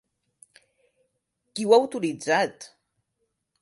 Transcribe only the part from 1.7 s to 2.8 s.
ha autoritzat?